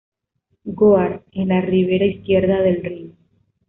[0.79, 3.17] Goar, en la ribera izquierda del Rin.